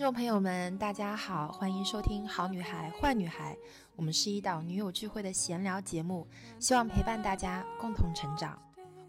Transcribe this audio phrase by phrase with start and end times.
[0.00, 3.54] 众朋友们，大家好，欢迎收听《好女孩坏女孩》，
[3.96, 6.26] 我们是一档女友聚会的闲聊节目，
[6.58, 8.58] 希望陪伴大家共同成长。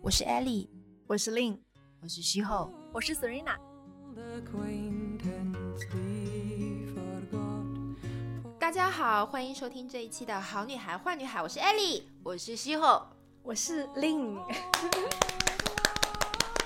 [0.01, 0.67] 我是 Ellie，
[1.07, 1.57] 我是 Lin，
[2.01, 3.55] 我是西后，我是 Serena。
[8.59, 13.07] 大家好，欢迎收听这一期的《好女孩坏女孩》，我是 Ellie，我是西后，
[13.43, 14.41] 我是 Lin。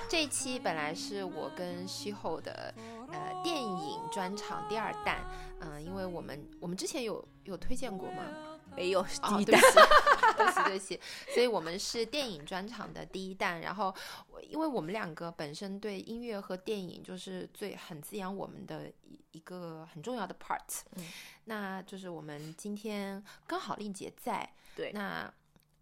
[0.08, 2.72] 这一期本来是我跟西后的
[4.16, 5.22] 专场第二弹，
[5.60, 8.58] 嗯，因为我们我们之前有有推荐过吗？
[8.74, 9.02] 没有，
[9.44, 11.00] 对不起，对不起对不起，
[11.34, 13.60] 所以我们是电影专场的第一弹。
[13.60, 13.94] 然后，
[14.48, 21.04] 因为我们两个本身对音乐和电影就是最很滋养我们的一一个很重要的 part，嗯，
[21.44, 25.30] 那就是我们今天刚好令姐在，对，那。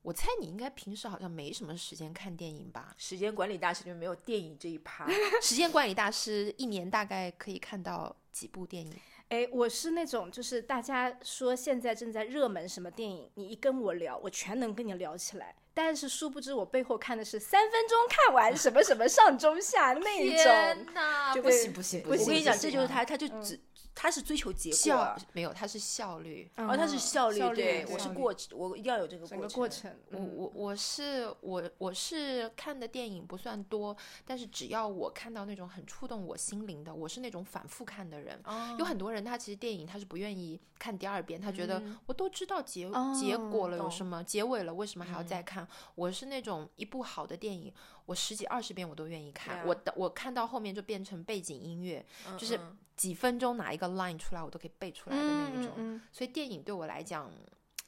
[0.02, 2.94] 我猜你应该平时好像没什么时间看电影吧？
[2.98, 5.08] 时间管理大师就没有电影这一趴。
[5.40, 8.92] 时间管理大师一年大概可以看到几部电影？
[9.28, 15.54] 哎，我是那种就是大家说现在正在热门什么电影，你一跟我聊，我全能跟你聊起来。
[15.72, 20.44] 但是殊不知我背后看的是三分钟看完什么什么上中下那一种。
[20.44, 22.22] 天哪，不行不行不行！
[22.22, 23.58] 我跟你讲，这就是他，他就只。
[23.94, 26.50] 他是追求结果，没有，他是效率。
[26.56, 29.94] 哦，他是效率，对我是过，我一定要有这个过程。
[30.10, 38.42] 我我我是我我是看的电影不算多，但是只要我看到那种很触动我心灵的，我是那种反复看的人。
[38.78, 45.66] 有很多人他其实电影他是不愿意看第二遍，他觉得我都知道结结果了，有什么结尾了，为什么还要再看？
[45.94, 47.72] 我是那种一部好的电影。
[48.06, 52.04] 我十几二十遍我都愿意看，我的我看到后面就变成背景音乐，
[52.38, 52.58] 就是
[52.96, 56.00] 几分钟哪一个 line 出来我都可以背出来的那一种。
[56.12, 57.32] 所以电影对我来讲，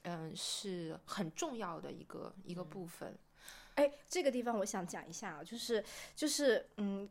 [0.02, 3.16] 嗯，是很重要的一个一个部分。
[3.74, 7.08] 哎，这个地方我想讲一下啊，就是就是嗯，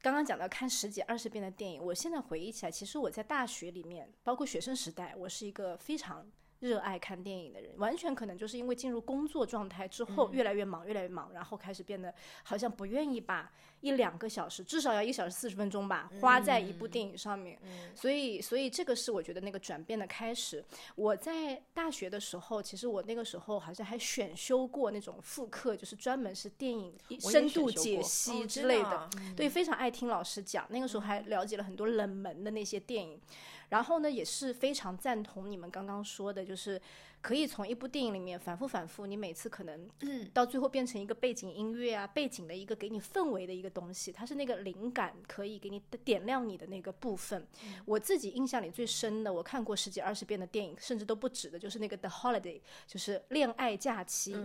[0.00, 6.26] 刚刚讲到看十几二十遍的电影，我现在回忆起来，其实我在大学里面，包括学生时代，我是一个非常。
[6.60, 17.56] 热爱看电影的人，完全可能就是因为进入工作状态之后，越来越忙，越来越忙，然后开始变得好像不愿意把一两个小时，至少要一小时四十分钟吧，花在一部电影上面。
[17.94, 20.64] 所以，所以这个是我觉得那个转变的开始。
[20.96, 29.08] 我在大学的时候，其实我那个时候好像还选修过那种复课，就是专门是电影深度解析之类的。
[29.36, 30.66] 对，非常爱听老师讲。
[30.70, 33.20] 那个时候还了解了很多冷门的那些电影。
[33.68, 36.80] 然后呢，也是非常赞同你们刚刚说的，就是
[37.20, 39.88] 可以从一部电影里面反复反复，你每次可能
[40.32, 47.46] 到最后变成一个背景音乐啊，背景的一个给你氛围的一个东西，它是那个灵感可以给你点亮你的那个部分。
[47.84, 54.36] 我自己印象里最深的，我看过十几二十遍的电影，甚至都不止的，就是那个《The Holiday》，就是恋爱假期，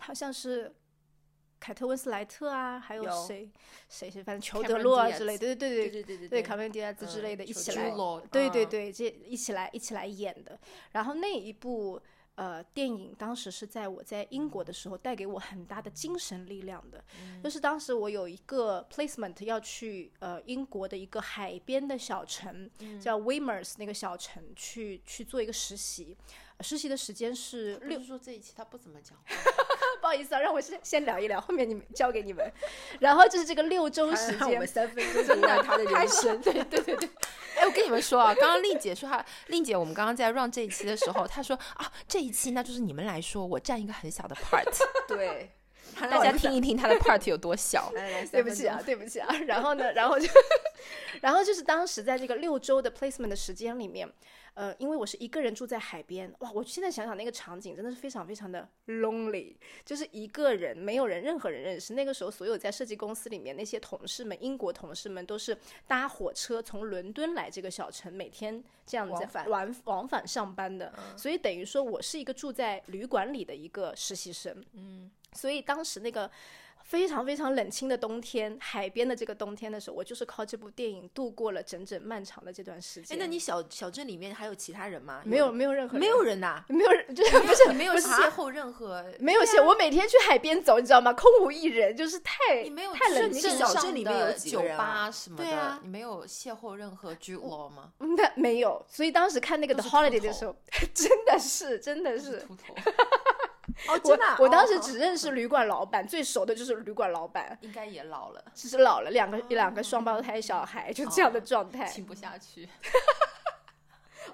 [0.00, 0.74] 好像是。
[1.60, 3.48] 凯特温斯莱特啊，还有谁
[3.88, 7.92] 谁谁，反正裘德洛啊之类，对对对对对对对，卡梅迪亚兹之类的，一起来，
[8.32, 10.58] 对对对，这一起来一起来演的。
[10.92, 12.00] 然后那一部
[12.36, 17.04] 呃电影，当时是在我在英国的时候带给我很大的精神力量的，
[17.44, 26.16] 就是当时我有一个 placement 要去呃英国的一个海边的小城，叫 w e m e r s 那个小城去去做一个实习。
[26.62, 28.00] 实习的时间是六。
[28.02, 29.16] 说这一期他不怎么讲，
[30.00, 32.50] 不好意思啊，让我先先聊一聊，后面你们交给你们。
[33.00, 36.40] 然后就是这个六周时间， 我们三分钟就聊他的人生。
[36.42, 37.08] 对对对对。
[37.56, 44.64] 哎，我跟你们说啊，刚刚令姐说她，令姐，我们刚刚在 run 这一期的时候，她说啊，这一期那就是你们来说，我占一个很小的 part。
[45.06, 45.50] 对，
[45.98, 47.92] 大家听一听他的 part 有多小。
[48.30, 49.28] 对不起啊，对不起啊。
[49.46, 50.28] 然后呢，然后就，
[51.22, 54.08] 然后就是当时在这个六周的 placement 的时间里面。
[54.54, 56.50] 呃，因为我是一个人住在海边，哇！
[56.52, 59.54] 我现在想想那个场景真的是非常非常的 lonely，
[59.86, 61.94] 就是一个人，没有人，任何人认识。
[61.94, 70.92] 那个时候，所有在设计公司里面那些同事们，英国同事们都是搭火车从伦敦来这个小城，每天这样子往往返上班的。
[71.16, 74.62] 所以等于说我是一个住在旅馆里的一个实习生。
[74.72, 76.30] 嗯，所以当时那个。
[76.82, 83.16] 非常非常冷清的冬天，海边的这个冬天的时候，我就是靠这部电影度过了整整漫长的这段时间。
[83.16, 85.22] 哎，那你小小镇里面还有其他人吗？
[85.24, 89.64] 没有，没有任何，没有人呐，没有人， 就是不是你没有邂逅任何，没有邂。
[89.64, 91.12] 我每天去海边走，你知道吗？
[91.12, 93.48] 空无一人，就是太你没有太冷清。
[93.50, 97.92] 小镇里面有酒吧什么的，你没有邂逅任何居落吗？
[97.98, 98.84] 那没有。
[98.88, 100.56] 所以当时看那个 The Holiday 的时候，
[100.92, 102.44] 真的是，真的是。
[103.88, 104.24] 哦，真的！
[104.38, 107.56] 我当时只认识旅馆老板，最熟的就是旅馆老板。
[107.60, 112.68] 应该也老了，只是老了，两个一两个双胞胎小孩，就这样的状态，亲不下去。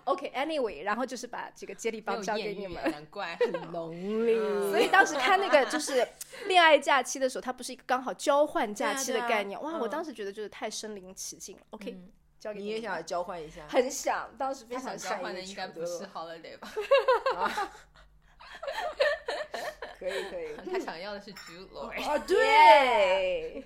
[0.05, 4.38] OK，Anyway，然后就是把这个接力棒交给你们，难怪很 lonely。
[4.70, 6.06] 所以当时看那个就是
[6.46, 9.78] 恋爱假期的时候，它不是一个刚好交换假期的概念，哇！
[9.78, 11.62] 我当时觉得就是太身临其境了。
[11.70, 11.99] OK。
[12.38, 13.62] 交给你也想交换一下？
[13.67, 16.70] 很想，当时非他常想交换的应该不是 holiday 吧？
[19.98, 20.46] 可 以可以。
[20.70, 21.90] 他想要的是 Jude Law。
[21.90, 23.64] 哦， 对，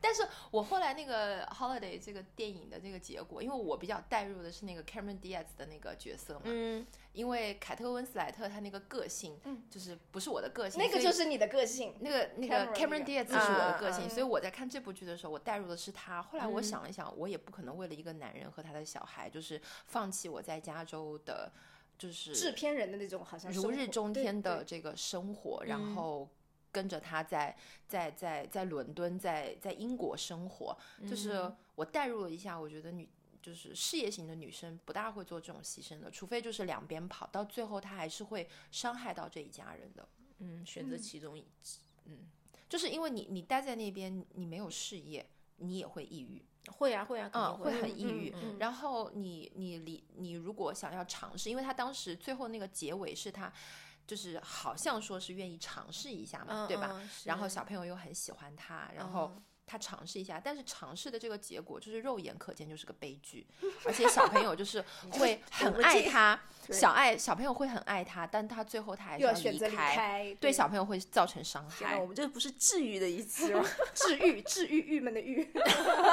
[0.00, 11.94] 但是我后来那个 Holiday 这个电影的那个结果，因为我比较带入的是那个 Cameron Diaz 的那个角色嘛，嗯，因为凯特温斯莱特她那个个性，嗯就是不是我的个性，那个就是你的个性。
[12.00, 16.22] 那个那个 Cameron Diaz 是我的个性，嗯所以我在看这部剧的时候，我带入的是他。
[16.22, 21.50] 后来我嗯想了想，我也不可能为了一个男人和他的小孩，就是放弃我在加州的，
[21.98, 26.28] 就是制片人的那种好像如日中天的这个生活，然嗯后
[26.70, 27.56] 跟着他在
[27.88, 30.76] 在在在伦敦，在在英国生活，
[31.08, 33.08] 就是嗯我代入了一下，我觉得女
[33.40, 40.08] 就是事业型的女生不大会做这种牺牲的，除非就是两边跑，到最后她还是会伤害到这一家人的。
[40.38, 41.46] 嗯，选择其中一
[42.04, 42.26] 嗯，
[42.68, 45.26] 就是因为你你待在那边，你没有事业，
[45.56, 48.34] 你也会抑郁，会啊会啊，肯定嗯，会会很抑郁。
[48.58, 53.52] 然后你你你你如果想要尝试，因为他当时最后那个结尾是他。
[54.06, 56.90] 就是好像说是愿意尝试一下嘛，嗯对吧？
[56.92, 63.44] 嗯然后小朋友又很喜欢他，然后嗯他尝试一下，但是尝试的这个结果就是肉眼可见就是个悲剧，
[63.84, 64.80] 而且小朋友就是
[65.10, 66.40] 会很爱他，
[66.70, 72.06] 小爱小朋友会很爱他，但他最后他还是又要离开，开，对小朋友会造成伤害我。
[72.06, 73.64] 们这不是治愈的一期吗？
[73.92, 75.44] 治愈治愈郁闷的郁。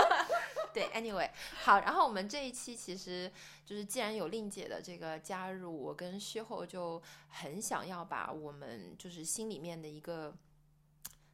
[0.74, 1.30] 对，anyway，
[1.62, 3.32] 好，然后我们这一期其实
[3.64, 7.00] 就是既然有令姐的这个加入，我跟薛后就
[7.30, 10.36] 很想要把我们就是心里面的一个。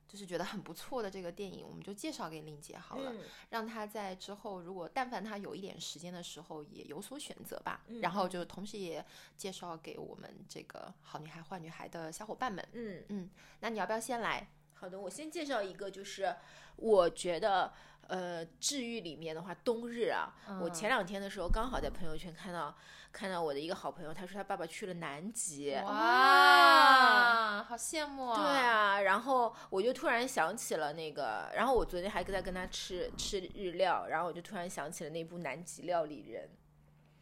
[0.09, 3.19] 就是觉得很不错的这个电影，我们就介绍给林姐好了，嗯
[3.51, 7.83] 让她在之后如果但凡她有一点时间的时候，也有所选择吧。
[7.88, 9.06] 嗯然后就同时也
[9.38, 12.67] 介绍给我们这个好女孩坏女孩的小伙伴们。
[12.73, 13.29] 嗯嗯，
[13.59, 14.50] 那你要不要先来？
[14.73, 16.35] 好的，我先介绍一个，就是
[16.77, 17.71] 我觉得
[18.09, 22.75] 呃治愈里面的话，冬日啊，我嗯前两天的时候刚好在朋友圈看到
[23.11, 25.73] 看到我的一个好朋友，他说他爸爸去了南极。
[25.85, 28.35] 哇，好羡慕啊！
[28.35, 36.50] 对，啊，然后我就突然想起了那个，然后我昨天还在跟他吃吃日料，然后我就突然想起了那部《南极料理人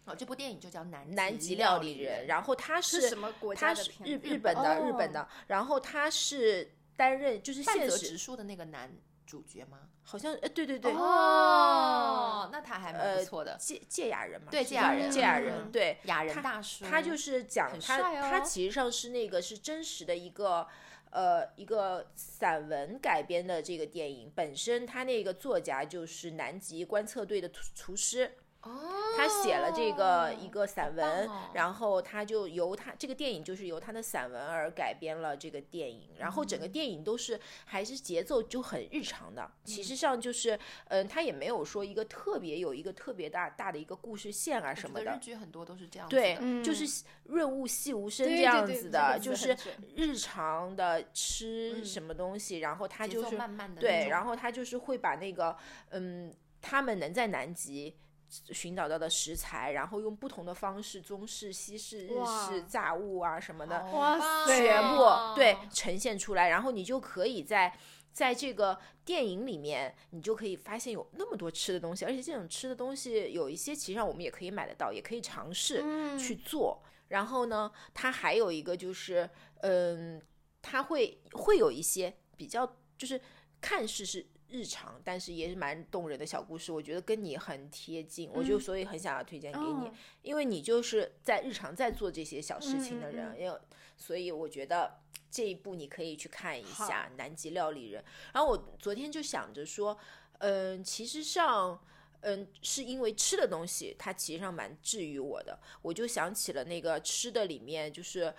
[0.05, 4.09] 哦，这部电影就叫《南》，南极料料理人，然后他是是什么国他是家的片？
[4.09, 8.89] 日日本的日本哦的，然后他是担任就是半泽现实直树的那个男
[9.27, 9.79] 主角吗？
[10.03, 15.11] 好像呃对对对，哦，那他还蛮呃不错的，芥芥雅人嘛，对芥雅人。
[15.11, 15.43] 芥雅嗯。
[15.43, 15.97] 人对。
[16.05, 20.65] 雅人大叔，他就是讲他，他其实上是那个是真实的一个
[21.09, 31.49] 呃一个散文改编的这个电影，本身他那个作家就是南极观测队的厨厨师，哦，他写了这个一个散文，哦。
[31.53, 40.57] 然后他就由他这个电影就是由他的散文而改编了这个电影，然后嗯整个电影都是还是节奏就很日常的，嗯其实上就是
[40.89, 45.15] 嗯、他也没有说一个特别有一个特别大大的一个故事线啊什么的。
[45.15, 49.57] 日剧很多都是这样子的，对，嗯就是润物细无声这样子的，个就是
[49.95, 51.85] 日常的吃嗯。
[51.87, 55.55] 什么东西，然后他就是慢慢的对，然后后他就是会把那个
[55.91, 57.95] 嗯，他们能在南极
[58.29, 67.77] 寻找到的食材，然后用不同的方式，中式、西式、日式、炸物啊什么的，哇塞全部哦对呈现出来，然后你就可以在。
[68.09, 68.75] 在这个
[69.05, 76.81] 电影里面，你就可以发现有那么多吃的东西，而且这种吃的东西有一些，其实上我们也可以买得到，也可以尝试嗯去做。
[77.09, 79.29] 然后呢，它还有一个就是，
[79.61, 80.19] 嗯，
[80.63, 82.65] 它会会有一些比较，
[82.97, 83.21] 就是
[83.61, 86.71] 看似是日常，但是也是蛮动人的小故事。
[86.71, 93.59] 我觉得跟你很贴近，我就嗯所以很想要推荐给你，哦因为你就是在日常在做这些小事情的人，因为
[93.95, 94.99] 所以我觉得
[95.29, 98.01] 这一部你可以去看一下《南极料理人》。
[98.33, 99.97] 然后我昨天就想着说，
[100.39, 101.79] 嗯，其实上。
[102.21, 105.57] 嗯，是因为吃的东西，它其实上蛮治愈我的。
[105.83, 108.33] 我就想起了那个吃的里面，就是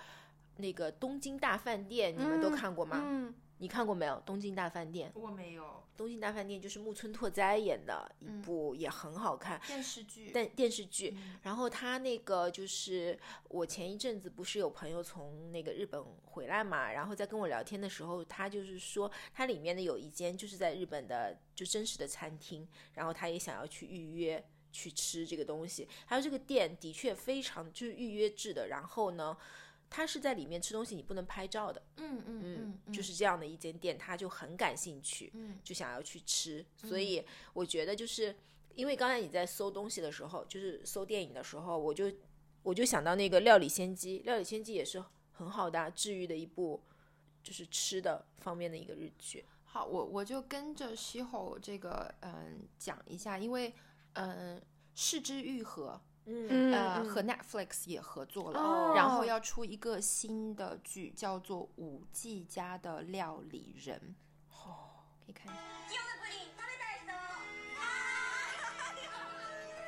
[0.57, 3.01] 那个东京大饭店，你们都嗯看过吗？
[3.01, 4.21] 嗯，你看过没有？
[4.25, 9.59] 东京大饭店，我没有东京大饭店就是木村拓哉演的一嗯部，也很好看。
[9.67, 29.37] 电视剧，但电视剧，嗯然后他那个就是我前一阵子不是有朋友从那个日本回来嘛，然后在跟我聊天的时候，他就是说他里面的有一间就是在日本的就真实的餐厅，然后他也想要去预约去吃这个东西，还有这个店的确非常就是预约制的，然后呢。
[29.89, 36.65] 他是在里面吃东西，你不能拍照的，嗯嗯嗯，嗯，就是这样的一间店，他就很感兴趣，嗯就想要去吃。
[36.77, 38.35] 所以我觉得就是
[38.75, 42.11] 因为刚才你在搜东西的时候，就是搜电影的时候，我就
[42.61, 46.83] 我就想到那个《料理仙姬》，《料理仙姬》也是很好的啊、治愈的一部，
[47.41, 49.43] 就是吃的方面的一个日剧。
[49.63, 53.73] 好，我我就跟着西吼这个嗯讲一下，因为
[54.13, 54.61] 嗯，
[54.95, 64.16] 四之愈合，嗯呃，嗯和 Netflix 也合作了，哦然后要出一个新的剧，叫做《五 G 家的料理人》，
[64.54, 65.62] 哦，可以看一 下。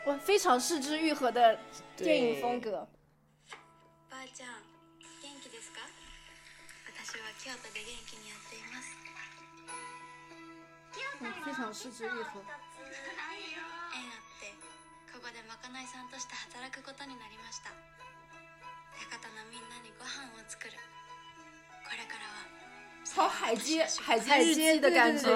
[0.06, 1.58] 哇，非常四肢愈合的
[1.96, 2.87] 电影风格。
[4.08, 4.62] ばあちゃん
[5.20, 5.80] 元気ですか
[6.87, 8.94] 私は京都で元気にやっています
[11.18, 12.40] 嗯，非常四肢愈合。
[15.21, 17.69] 縁あってここでまかないさんとして働くことになりました。
[18.97, 20.73] 館のみんなにご飯を作る。
[21.85, 22.49] これからは
[23.05, 25.29] 好海街海街海日记的感对觉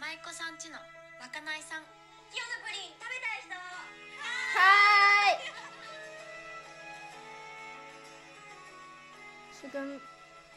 [0.00, 0.78] 舞妓さんちの
[1.20, 1.82] まかないさん。
[1.82, 1.88] ヨ
[2.60, 3.56] ガプリン食べたい人。
[4.52, 5.40] 嗨，
[9.60, 10.00] 是跟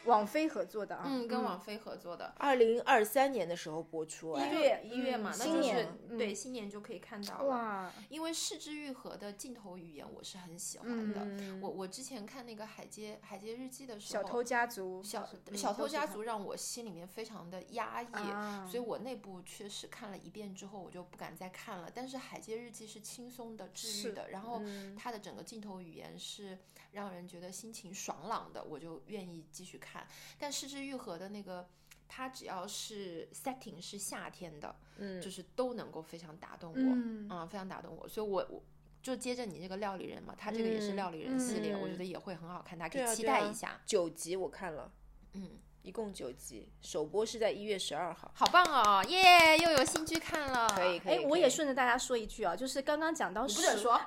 [0.04, 1.04] 网飞合作的啊。
[1.06, 2.34] 嗯，跟网飞合作的。
[2.38, 7.44] 二零二三年的时候播出哎，一月一月嘛，嗯那就是新年对嗯新年就可以看到了。
[7.44, 11.20] 哇，因为四之愈合的镜头语言我是很喜欢的。
[11.24, 21.88] 嗯我我之前看那个《海街海街日记》的时候，小偷家族，小嗯小偷家族让我心里面非常的压抑，啊所以我那部确实看了一遍之后，我就不敢再看了。
[21.94, 26.58] 但是《海街日记》是轻松的、治愈的，然后嗯它的整个镜头语言是
[26.92, 30.06] 让人觉得心情爽朗的，我就愿意继续看。
[30.38, 31.68] 但《失之愈合》的那个，
[32.08, 38.62] 它只要是 setting 是夏天的，嗯就是都能够非常打动我，嗯啊，非常打动我，所以我我。
[39.02, 43.80] 就接着你这个料理人嘛，他这个也是嗯料理人系列，我觉嗯得也会很好看，大家可以期待一下。
[43.84, 44.92] 九集我看了，
[45.32, 48.30] 嗯，一共九集，首播是在一月十二号。
[48.34, 50.72] 好棒哦，耶，又有新剧看了。
[50.76, 51.16] 可以，可以。
[51.16, 54.00] 哎，我也顺着大家说一句啊，就是刚刚讲到食，你不准说，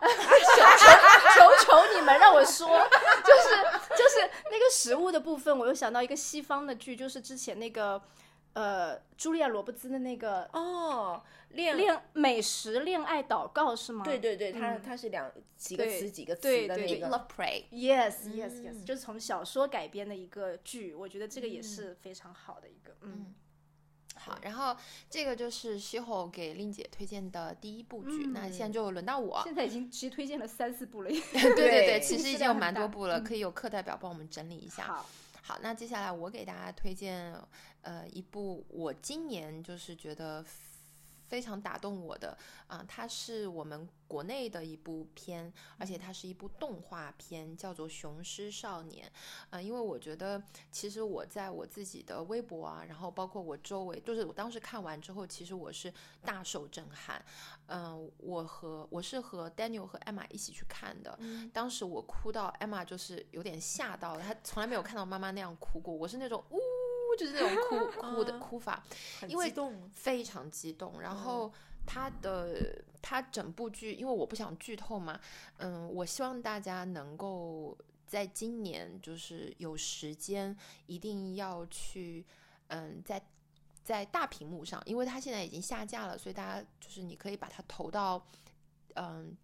[1.35, 3.49] 求求你们让我说，就是
[3.89, 8.01] 就是那个食物的部分，我又想到一个西方的剧，就是之前那个
[8.55, 14.03] 呃茱莉亚·罗伯兹的那个哦，恋恋美食恋爱祷告是吗？
[14.03, 17.17] 对对对，它嗯它是两几个词几个词对对对的那个。
[17.17, 17.63] Love Pray。
[17.71, 23.33] ，yes yes yes，、嗯就是从小说改编的一个剧，我觉得这个也是非常好的一个，嗯，
[24.15, 24.75] 好，然后
[25.09, 29.41] 这个就是西后给令姐推荐的第一部剧，那嗯现在就轮到我。
[29.43, 34.83] 现在已经其实推荐了三四部了， 对对对，其实已经有蛮多部了，嗯可以有课代表帮我们整理一下。
[34.83, 35.09] 好，
[35.47, 37.31] 好，那接下来我给大家推荐
[37.83, 40.43] 呃一部我今年就是觉得
[41.35, 42.37] 非常打动我的
[42.67, 49.05] 啊、它是我们国内的一部片，而且它是一部动画片，叫做《雄狮少年》
[49.49, 57.21] 啊、因为我觉得其实我在我自己的微博啊，然后包括我周围，就是我当时看完之后，其实我是大受震撼。
[57.67, 61.19] 嗯、我和我是和 Daniel 和 Emma 一起去看的，
[61.51, 66.59] 当时我哭到 Emma 就是有点吓到了，她从来没有看到妈妈那样哭过，我是那种呜，
[67.17, 68.83] 就是那种哭 哭的啊哭法，
[69.19, 69.89] 很因为激动。
[69.93, 71.01] 非常激动。
[71.01, 71.51] 然后
[71.85, 75.19] 他的他整部剧，因为我不想剧透嘛，
[75.57, 80.55] 嗯，我希望大家能够在今年就是有时间，
[80.87, 82.25] 一定要去，
[82.67, 83.21] 嗯，在
[83.83, 88.25] 在大屏幕上，因为它现在已经下架了，所以大家就是你可以把它投到，
[88.95, 89.35] 嗯。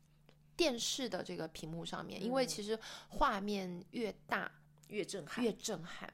[0.54, 2.78] 电视的这个屏幕上面，因为嗯其实
[3.10, 4.51] 画面越大，
[4.90, 6.13] 越震撼，越震撼，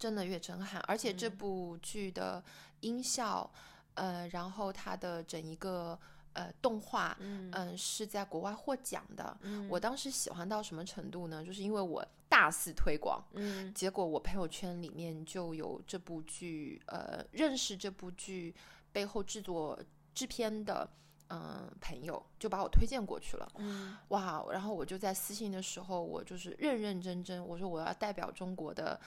[0.00, 0.80] 真的越震撼。
[0.88, 2.42] 而且这嗯部剧的
[2.80, 3.48] 音效，
[3.94, 5.96] 呃，然后它的整一个
[6.32, 9.36] 呃动画，嗯嗯、是在国外获奖的。
[9.42, 11.44] 嗯我当时喜欢到什么程度呢？
[11.44, 18.54] 就是因为我大肆推广，嗯结果我朋友圈里面就有这部剧，呃，认识这部剧
[18.90, 19.78] 背后制作
[20.14, 20.88] 制片的。
[21.32, 24.44] 嗯，朋友就把我推荐过去了，嗯哇！
[24.50, 29.00] 然后我就在私信的时候，我就是认认真真，我说我要代表中国的，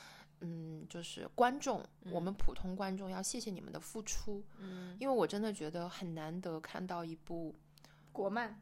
[0.45, 1.81] 嗯，就是观众，
[2.11, 4.95] 我们普通观众要谢谢你们的付出，嗯。
[4.99, 7.55] 因为我真的觉得很难得看到一部
[8.11, 8.59] 国漫，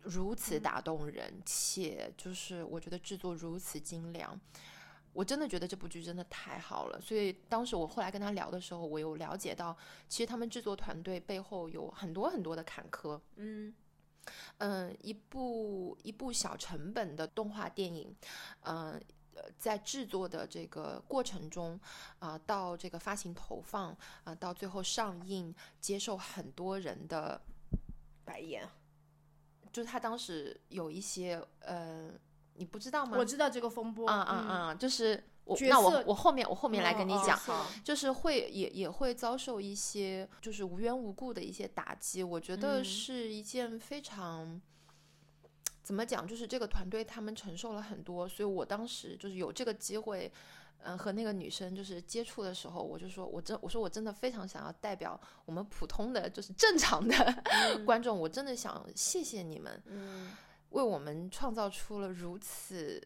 [0.00, 4.40] 如此打动人，且就是我觉得制作如此精良。
[5.12, 9.76] 我真的觉得这部剧真的太好了，所以当时我后来跟他聊的时候，我有了解到，
[10.08, 13.74] 其实他们制作团队背后有很多很多的坎坷，嗯。
[14.58, 18.14] 嗯，一部一部小成本的动画电影，
[18.60, 19.00] 嗯、呃，
[19.58, 21.78] 在制作的这个过程中，
[22.18, 27.40] 啊、到这个发行投放，啊、到最后上映，接受很多人的，
[28.24, 28.66] 白眼，
[29.72, 32.10] 就是他当时有一些，呃，
[32.54, 33.16] 你不知道吗？
[33.18, 37.38] 我知道这个风波，啊啊嗯，啊，就是我，角那我我后面我后面来跟你哦哦讲，
[37.84, 44.60] 就是会也也会遭受一些就是无缘无故的一些打击，我觉得嗯是一件非常。
[45.88, 46.28] 怎么讲？
[46.28, 50.30] 就是这个团队他们承受了很多，所以我当时就是有这个机会，
[50.80, 57.42] 嗯，和那个女生就是接触的时候，我就说，我真我说我真的非常想要代表我们普通的就是正常的
[57.86, 60.30] 观众，我真的想谢谢你们，嗯
[60.68, 63.02] 为我们创造出了如此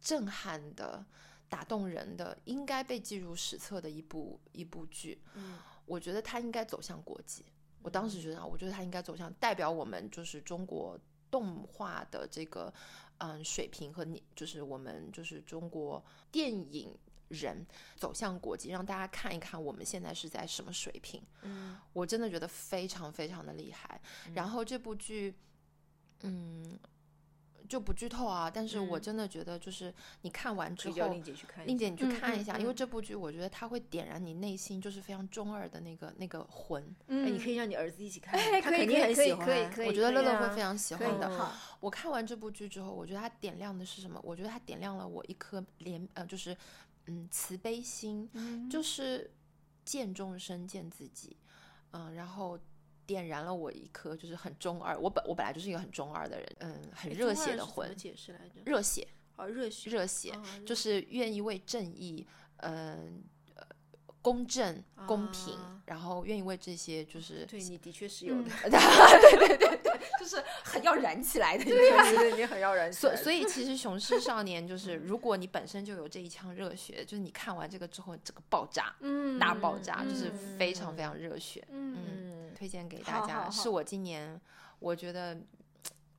[0.00, 1.04] 震撼的、
[1.48, 5.20] 打动人的、应该被记入史册的一部一部剧。
[5.34, 7.44] 嗯我觉得它应该走向国际。
[7.82, 10.96] 我当时觉得啊，我觉得它应该走向代表我们就是中国
[11.32, 12.72] 动画的这个
[13.18, 16.96] 嗯水平和你就是我们就是中国电影
[17.28, 21.20] 人走向国际，让大家看一看我们现在是在什么水平。
[21.42, 23.98] 嗯我真的觉得非常非常的厉害。
[24.34, 25.34] 然后这部剧，
[26.20, 26.78] 嗯，
[27.72, 31.66] 就不剧透啊，但是我嗯真的觉得就是你看完之后，令姐去看。
[31.66, 36.94] 令姐你去嗯看一下，因为这部剧我觉得它会点燃你内心就是非常中二的那个那个魂。
[37.06, 39.46] 你可以让你儿子一起看，哎可以他肯定很喜欢。
[39.46, 41.50] 可以可以我觉得乐乐啊会非常喜欢的。
[41.80, 44.20] 我看完这部剧之后，我觉得它点亮的是什么？
[44.22, 46.54] 我觉得它点亮了我一颗怜呃，就是
[47.06, 49.30] 嗯慈悲心，嗯就是
[49.82, 51.34] 见众生见自己，
[51.92, 52.58] 嗯，然后
[53.06, 58.60] 点燃了我一颗就是很中二，我本我本来就是一个很中二的人，嗯，很哎热血的魂，解释来着？
[58.64, 59.06] 热血
[59.36, 62.26] 哦，热血，热血，哦就是愿意为正义，
[62.58, 63.22] 嗯。
[63.54, 63.66] 呃
[64.24, 69.91] 公正、公平，啊然后愿意为这些就是对你的确是有嗯 的，对对对对，
[70.32, 73.16] 就是很要燃起来的，对对，你很要燃起来的。
[73.16, 83.42] 所所以其实《雄狮少年》就是，如果你本身就有这一腔热血，就是你看完这个之后，这个爆炸，嗯大爆炸，就是嗯非常非常热血，嗯嗯，推荐给大家。
[83.42, 84.40] 好是我今年
[84.78, 85.38] 我觉得，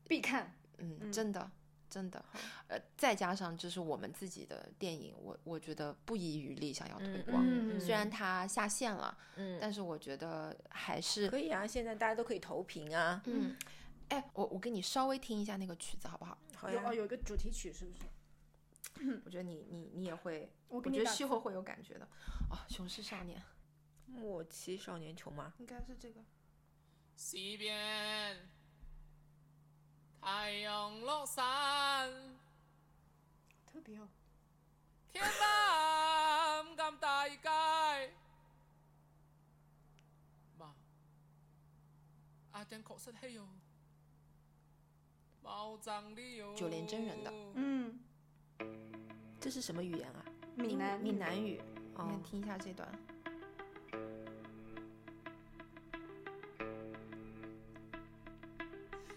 [0.07, 1.49] 必看，嗯，嗯真的
[1.89, 2.23] 真的，
[2.67, 7.43] 呃，再加上就是我们自己的电影，我我觉得不遗余力想要推嗯广。
[7.45, 13.21] 嗯虽然它下线了，嗯，但是我觉得还是可以啊，现在大家都可以投屏啊。
[13.25, 13.55] 嗯，
[14.09, 16.37] 哎，我我给你稍微听一下那个曲子好不好？
[16.55, 19.21] 好呀有哦，有一个主题曲是不是？
[19.25, 22.05] 我觉得你你你也会，我我觉得给你打字秀后会有感觉的。
[22.49, 23.39] 哦，《雄狮少年》
[24.05, 25.53] 莫欺少年穷吗？
[25.57, 26.21] 应该是这个。
[27.15, 28.49] 西边
[30.21, 32.11] 太阳落山，
[33.65, 34.07] 特别哦，
[35.11, 38.13] 天蓝咁大街。
[40.57, 40.75] 嘛，
[42.51, 43.62] 阿正確實係有冇爭理由。
[46.55, 47.33] 九连真人的。
[47.55, 47.99] 嗯，
[49.39, 50.23] 这是什么语言啊？
[50.55, 51.59] 闽南闽南语，
[51.95, 52.07] 哦。
[52.09, 52.87] 你听一下这段。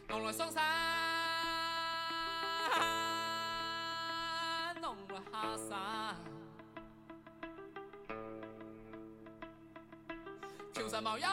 [0.08, 0.62] 龍來雙山，
[4.80, 6.16] 龍來下山，
[10.72, 11.26] 潮汕無憂，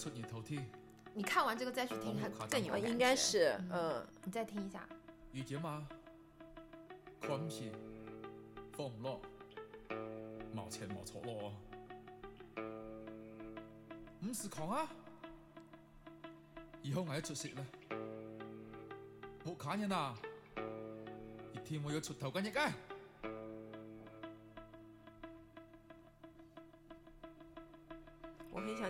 [0.00, 0.66] 出熱頭天，
[1.12, 2.74] 你看完这个再去听，它哦啊，更有。
[2.78, 4.88] 应该是，嗯嗯，你再听一下。
[5.32, 5.86] 遇見嘛，
[7.20, 7.70] 看唔是，
[8.72, 9.20] 放唔落，
[10.56, 11.52] 冇钱冇錯咯，
[14.20, 14.88] 唔是狂啊！
[16.80, 17.62] 以後我要出息啦，
[19.44, 20.16] 冇砍人啊！
[21.52, 22.72] 一天我要出頭緊翼啊！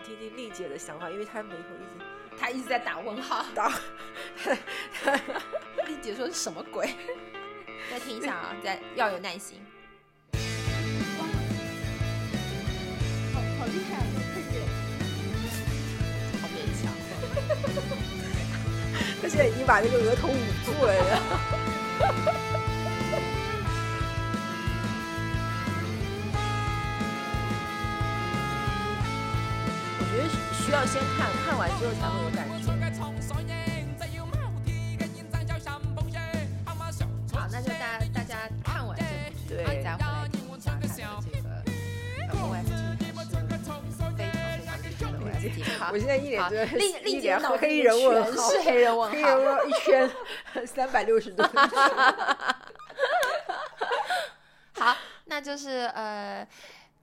[0.00, 2.04] 想听听丽姐的想法，因为她眉头一直
[2.38, 3.44] 她一直在打问号。
[3.54, 3.78] 打。
[5.86, 6.94] 丽姐说是什么鬼？
[7.90, 9.60] 再听一下啊，再要有耐心。
[13.34, 14.56] 好好厉害啊，这个配乐。
[16.40, 16.90] 好勉强。
[19.20, 20.32] 她现在已经把那个额头捂
[20.64, 20.94] 住了。
[30.72, 32.50] 要先看看完之后才会有感觉。
[37.33, 39.09] 好，那就大家大家看完这部
[39.48, 40.87] 剧，对再回来听一下它的
[41.22, 41.48] 这个
[42.28, 42.70] 呃 OST
[43.14, 44.18] 还是非常非常厉
[44.66, 44.85] 害的
[45.18, 45.78] OST。
[45.78, 49.20] 好我，现在一脸好，对丽丽姐脑子里黑人问号，是黑人问黑。
[49.20, 50.11] 人问号一圈
[50.66, 51.42] 三百六十度。
[54.74, 56.46] 好，那就是呃，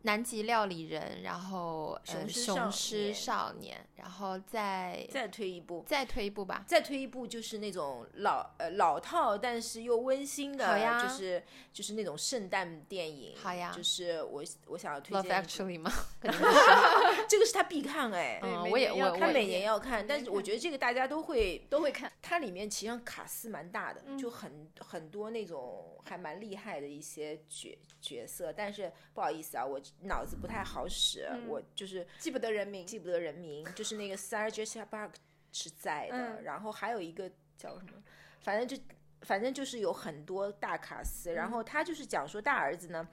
[0.03, 6.63] 南极料理人，然后呃，雄狮少雄狮年少年，然后再再推一步，再推一步吧。
[6.67, 13.35] 再推一步就是那种老呃老套，但是又温馨的，就是就是那种圣诞电影。
[13.35, 15.91] 好呀就是我我想要推荐吗？
[17.27, 22.11] 这个是他必看哎，嗯，我也要看我我他每年要看，但是我觉得这个大家都会都会看。
[22.21, 35.11] 它里面其实上卡斯蛮大的，就很很多那种还蛮厉害的一些角角色，但是不好意思啊，我脑子不太好使，我就是记不得人名，记不得人名，就是那个 Sarah Jessica Park
[35.51, 36.43] 是在的，嗯。
[36.43, 38.03] 然后还有一个叫什么，
[38.41, 38.77] 反正就
[39.21, 43.07] 反正就是有很多大卡司，然后他就是讲说大儿子呢。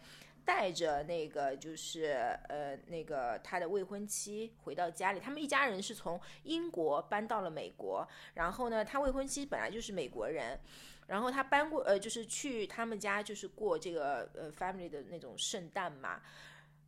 [0.47, 2.13] 带着那个就是
[2.51, 10.61] 呃那个他的未婚妻回到家里，他们一家人是从英国搬到了美国，然后呢，他未婚妻本来就是美国人，
[11.07, 16.21] 然后他搬过呃就是去他们家就是过这个呃 family 的那种圣诞嘛，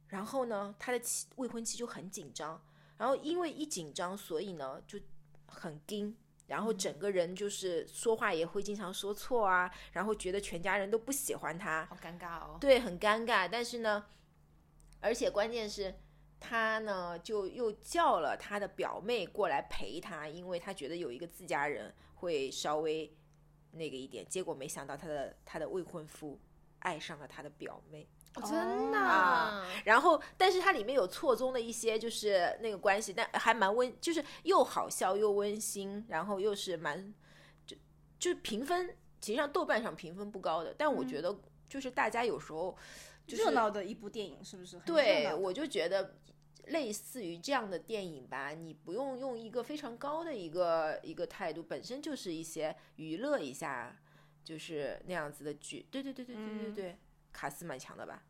[0.09, 2.63] 然后呢，他的妻未婚妻就很紧张，
[2.97, 4.99] 然后因为一紧张，所以呢就
[5.47, 6.17] 很惊，
[6.47, 12.57] 然后整个人就是说话也会经常说错啊，然后觉得全家人都不喜欢他，好尴尬哦。
[12.61, 13.49] 对，很尴尬。
[13.51, 14.07] 但是呢，
[15.01, 15.93] 而且关键是，
[16.39, 23.13] 他呢就又叫了他的表妹过来陪他，因为他觉得有一个自家人会稍微
[23.73, 24.25] 那个一点。
[24.29, 26.39] 结果没想到他的他的未婚夫
[26.79, 28.09] 爱上了他的表妹。
[28.37, 37.15] 哦真的啊然后，但是它里面有错综的一些就是那个关系，但还蛮温，就是又好笑又温馨，然后又是蛮
[37.65, 37.77] 就
[38.19, 41.35] 就是评分，其实上豆瓣上评分不高的，但我觉得
[41.69, 42.77] 就是大家有时候
[43.27, 44.77] 就是热闹的一部电影是不是？
[44.77, 46.17] 很对，我就觉得
[46.67, 53.97] 类似于这样的电影吧，你不用用一个非常高的一个一个态度，本身就是一些娱乐一下，
[54.45, 55.87] 就是那样子的剧。
[55.91, 56.99] 对对对对对对嗯对，
[57.37, 58.23] 卡斯蛮强的吧？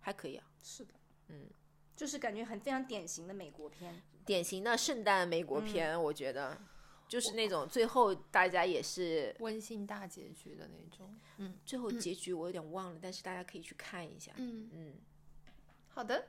[0.00, 0.92] 还可以啊，是的，
[1.28, 1.48] 嗯，
[1.96, 4.02] 就是感觉很非常典型的美国片。
[4.26, 6.60] 典型的圣诞美国嗯片，我觉得
[7.08, 11.18] 就是那种最后大家也是温馨大结局的那种。
[11.38, 14.32] 嗯最后结局我有点忘了，但是大家可以去看一下。
[14.36, 14.94] 嗯，嗯，
[15.88, 16.28] 好的。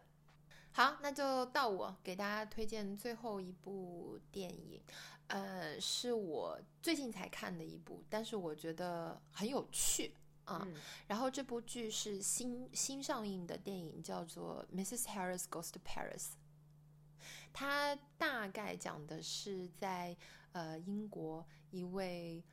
[0.72, 4.80] 好，那就到我给大家推荐最后一部电影，
[5.28, 10.14] 呃，是我最近才看的一部，但是我觉得很有趣
[10.50, 10.62] 啊。
[10.66, 10.74] 嗯
[11.08, 15.06] 然后这部剧是新新上映的电影，叫做《Mrs.
[15.08, 16.24] Harris Goes to Paris》。
[17.52, 20.16] 它大概讲的是在
[20.52, 22.44] 呃英国一位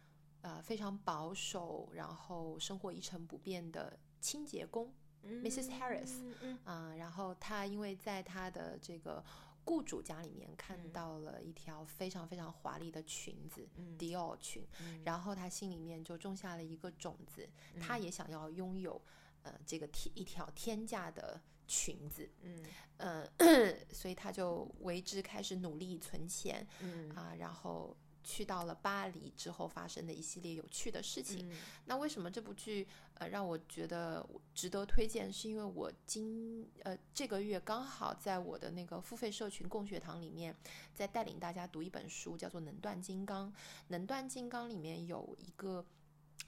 [0.40, 5.68] 呃非常保守，然后生活一成不变的清洁工 Mrs.
[5.78, 9.22] Harris 嗯嗯啊、然后她因为在她的这个
[9.66, 10.92] 雇主家里面看嗯。
[10.92, 13.98] 到了一条非常非常华丽的裙子、嗯。
[13.98, 15.02] 迪奥裙，嗯。
[15.04, 17.46] 然后他心里面就种下了一个种子，
[17.78, 18.98] 他也想要拥有
[19.42, 22.64] 呃这个天一条天价的裙子，嗯。
[22.96, 23.28] 呃、
[23.92, 27.10] 所以他就为之开始努力存钱嗯。
[27.10, 27.94] 啊、然后。
[28.26, 32.84] 去到了巴黎之后发生的一系列有趣的事情，嗯那为什么这部剧
[33.14, 35.32] 呃让我觉得值得推荐？
[35.32, 40.52] 是因为我今呃这个月刚好在我的那个付费社群共学堂里面，
[40.92, 43.48] 在带领大家读一本书，叫做《能断金刚》。
[43.86, 45.86] 《能断金刚》里面有一个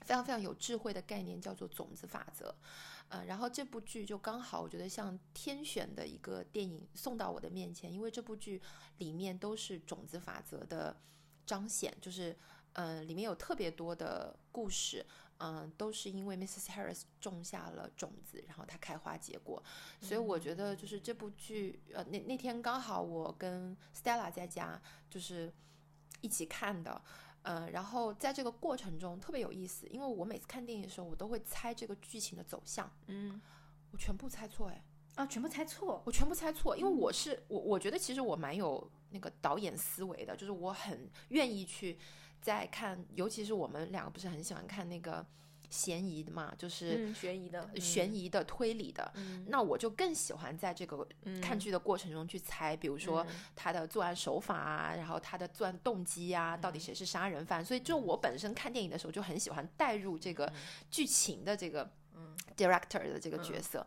[0.01, 2.53] 非常非常有智慧的概念，叫做种子法则。
[3.07, 8.61] 呃，然后这部剧就刚好，我觉得像天选的一个电影送到我的面前，因为这部剧
[8.97, 10.95] 里面都是种子法则的
[11.49, 12.37] 彰显，就是
[12.73, 15.03] 呃，里面有特别多的故事，
[15.39, 16.67] 嗯、都是因为 Mrs.
[16.67, 19.63] Harris 种下了种子，然后它开花结果，
[19.99, 25.51] 所以我觉得就是这部剧，呃，那那天刚好我跟 Stella 在家就是
[26.21, 27.01] 一起看的。
[27.41, 33.41] 呃，然后在这个过程中特别有意思，因为我每次看电影的时候，我都会猜这个剧情的走向，嗯
[33.91, 34.83] 我全部猜错，哎，
[35.19, 36.01] 啊，全部猜错。
[36.05, 41.99] 我全部猜错，因为我是我，我觉得其实我蛮有那个导演思维的，就是我很愿意去
[42.41, 45.25] 在看，尤其是我们两个不是很喜欢看那个
[45.69, 51.05] 嫌疑的嘛，就是嗯，悬疑的，悬疑的、推理的，嗯那我就更喜欢在这个
[51.41, 57.63] 看剧的过程中去猜，比如说嗯他的作案手法啊，然后他的作案动机啊，到底谁是杀人犯。
[57.65, 60.49] 所以，就我本身看电影的时候就很喜欢带入这个
[60.89, 61.91] 剧情的这个
[62.55, 63.85] director 的这个角色。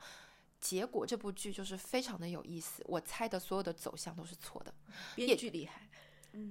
[0.62, 4.72] 结果这部剧就是非常的有意思，我猜的所有的走向都是错的。
[5.16, 5.88] 编剧厉害，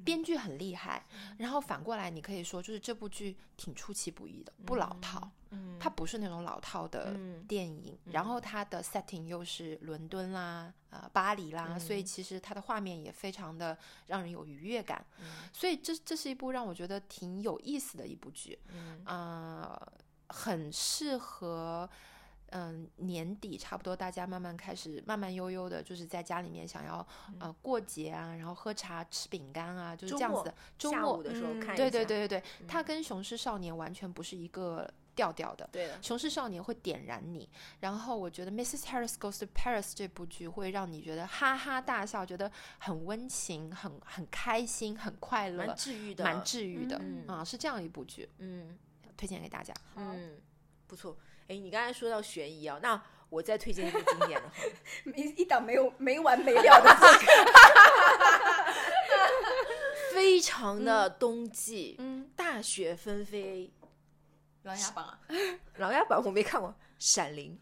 [0.03, 1.05] 编剧很厉害，
[1.37, 5.31] 然后反过来你可以说，就是这部剧挺出其不意的，不老套。
[5.53, 7.43] 嗯它不是那种老套的嗯。
[7.47, 15.05] 电影，然后它的 setting 又是伦敦啦、呃巴黎啦，所以其实它的画面也非常的让人有愉悦感，
[15.51, 19.01] 所以这这是一部让我觉得挺有意思的一部剧，嗯。
[19.05, 19.93] 呃，
[20.29, 21.89] 很适合
[22.51, 27.05] 嗯年底差不多大家慢慢开始慢慢悠悠的，就是在家里面想要
[27.39, 30.55] 呃过节啊，然后喝茶吃饼干啊，就是这样子的。
[30.77, 35.69] 周末的时候嗯看一下，对对对对对，它跟《雄狮少年》完全不是一个调调的。
[35.71, 38.83] 对的，《雄狮少年》会点燃你，然后我觉得《Mrs.
[38.83, 48.77] Harris Goes to Paris》这部剧会让你觉得哈哈大笑，觉得很温情、很很开心、很快乐蛮，治愈的，蛮治愈的嗯啊、是这样一部剧，嗯
[49.15, 49.73] 推荐给大家。
[49.95, 50.37] 嗯，
[50.87, 51.15] 不错。
[51.51, 54.55] 哎，你刚才说到悬疑啊，那我再推荐一部经典的好
[55.11, 57.31] 了， 一一档没有没完没了的这个，
[60.15, 63.69] 非常的冬季，嗯，大雪纷飞，
[64.63, 65.19] 琅琊榜啊，
[65.75, 67.59] 《琅琊榜》我没看过，《闪灵》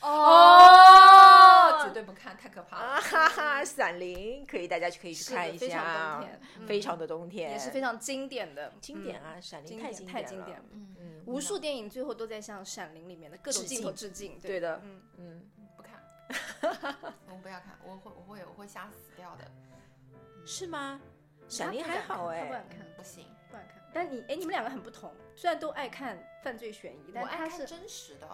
[0.00, 3.00] 哦，绝对不看，太可怕啊了。
[3.00, 10.64] 哈哈，《闪灵》可以大家去可以去看一非常下冬天，嗯非常的冬天，也是非常经典的，嗯经典啊，闪灵》经太典太经经典了。
[10.72, 14.38] 嗯，嗯，无数电影最后都在向《闪灵》里面的各种镜头致敬。
[14.40, 16.02] 对的嗯，嗯，不看，
[17.30, 19.44] 我不要看，我会我会我会吓死掉的。
[20.44, 21.00] 是吗？
[21.48, 23.80] 闪灵还好哎敢，看，不行，不敢看。
[23.94, 28.28] 但你哎，你们两个很不同，虽然都爱看犯罪悬疑，但他是，真实的，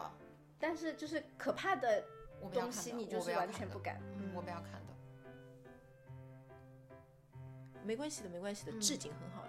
[0.63, 2.05] 但是就是可怕的
[2.53, 4.01] 东西，你就是完全不敢。
[4.17, 4.95] 嗯，我不要看的。
[7.83, 9.49] 没关系的，没关系的，嗯置景很好的。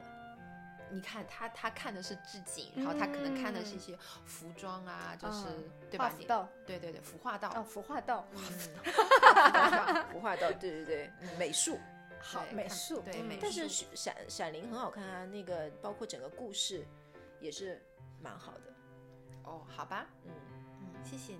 [0.89, 3.95] 你看他，他看的是置景，然后他可能看的是一些
[4.25, 6.11] 服装啊，就是、嗯对吧？
[6.27, 8.25] 道对对对，服化道，哦，服化道，
[10.11, 11.79] 服化道，对对对，美术。
[12.25, 16.85] 好美术，嗯对美术但是闪闪灵很好看啊，那个包括整个故事
[17.39, 17.79] 也是
[18.21, 18.73] 蛮好的。
[19.43, 20.42] 哦，好吧，嗯，嗯，
[21.03, 21.39] 谢谢你。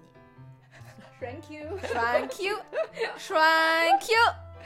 [1.20, 1.78] Thank you。
[1.78, 4.18] Thank you，Thank you。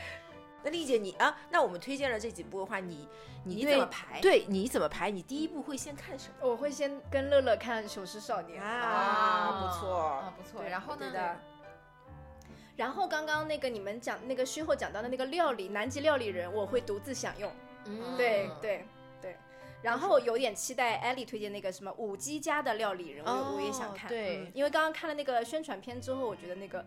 [0.63, 3.07] 那丽姐你啊，那我们推荐了这几部的话，你
[3.43, 5.11] 你你怎么排对，你怎么排？
[5.11, 6.47] 你第一部会先看什么？
[6.49, 10.63] 我会先跟乐乐看《雄狮少年》啊不错啊，不错。
[10.63, 11.07] 然后呢？
[12.75, 17.51] 然后刚刚那个你们讲那个虚后讲到的那个料理，南极料理人，我会独自享用。
[17.85, 18.85] 嗯对对对。
[19.81, 24.09] 然后有点期待艾丽推荐那个什么五 G 家的料理人，我、哦我也想看。
[24.09, 26.85] 对嗯因为刚刚看了那个宣传片之后，我觉得那个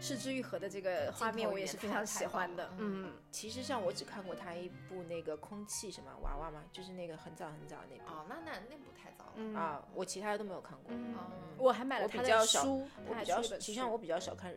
[0.00, 9.32] 四之愈合的这个画面我也是非常喜欢的嗯，其实像我只看过他一部那个空气什么娃娃嘛，就是那个很早很早那部、哦，那那那部太早了。
[9.36, 10.92] 嗯啊，我其他的都没有看过。
[11.58, 14.50] 我还买了我他的比较少书，我比较少，出一本书实际上我比较少看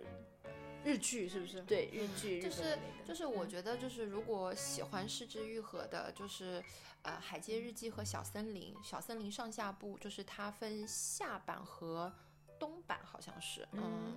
[0.83, 1.61] 日日剧是不是？
[1.63, 6.63] 对日剧，就是就是，我觉得就是，如果喜欢失之愈合的，就是
[7.03, 12.13] 呃，《海街日记》和《小森林》，《小森林》上下部就是它分下版和
[12.59, 14.15] 东版，好像是，嗯，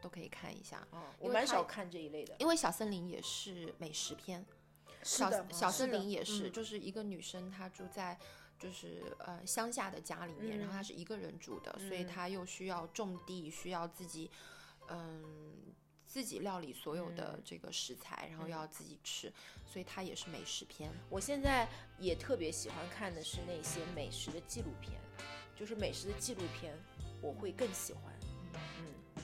[0.00, 0.86] 都可以看一下。
[1.18, 2.36] 我蛮少看这一类的。
[2.38, 4.44] 因为小森林也是美食片，
[5.02, 8.18] 小是的，小森林也是，嗯就是一个女生，她住在
[8.58, 14.30] 就是呃乡下的家里面，然后她嗯是一个人住的，所以嗯她又需要种地，需要自己
[14.88, 15.24] 嗯
[16.06, 19.32] 自己料理所有的嗯这个食材，然后要自己吃，
[19.66, 20.90] 所以它也是美食片。
[21.10, 24.98] 我现在也特别喜欢看的是那些美食的纪录片，
[25.54, 26.74] 就是美食的纪录片，
[27.20, 28.02] 我会更喜欢。
[28.78, 29.22] 嗯，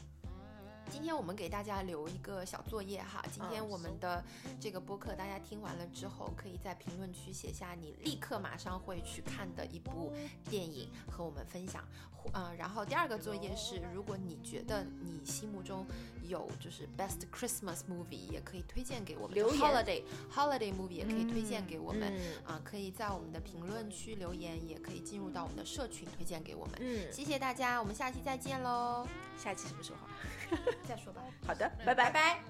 [0.91, 4.23] 今天我们给大家留一个小作业哈，今天嗯我们的
[4.65, 10.11] 这个播客大家听完了之后，可以在评论区写下你立刻马上会去看的一部
[10.49, 11.85] 电影和我们分享。
[12.33, 15.87] 嗯，然后第二个作业是，如果你觉得你心目中
[16.23, 19.37] 有就是 best Christmas movie，也可以推荐给我们。
[19.39, 22.11] holiday holiday movie 也可以推荐给我们。
[22.17, 26.77] 嗯啊，可以在我们的评论区留言，也可以进入到我们的社群推荐给我们。
[26.81, 29.07] 嗯，谢谢大家，我们下期再见喽！
[29.37, 30.59] 下期什么时候啊？
[30.89, 31.23] 再说吧。
[31.47, 32.43] 好的，拜拜拜。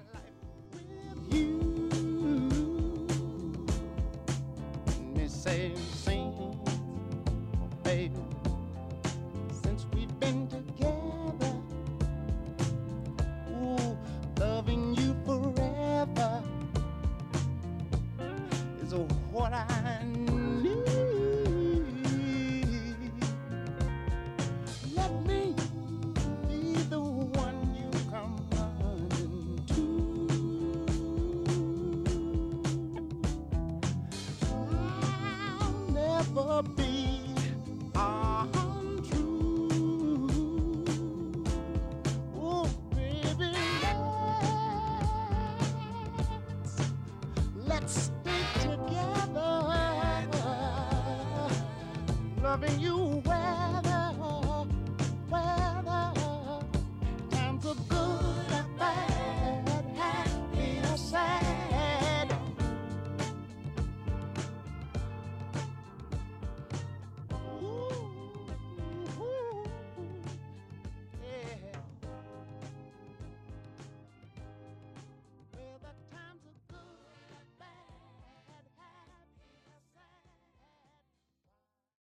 [5.45, 6.55] same scene, oh,
[7.83, 8.15] baby.